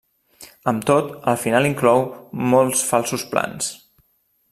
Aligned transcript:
Amb 0.71 0.85
tot 0.91 1.11
el 1.33 1.37
final 1.43 1.67
inclou 1.69 2.01
molts 2.55 2.81
falsos 2.93 3.27
plans. 3.35 3.69